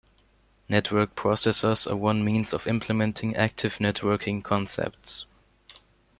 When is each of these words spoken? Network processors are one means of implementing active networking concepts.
Network 0.67 1.13
processors 1.13 1.85
are 1.85 1.95
one 1.95 2.25
means 2.25 2.55
of 2.55 2.65
implementing 2.65 3.35
active 3.35 3.75
networking 3.77 4.43
concepts. 4.43 5.27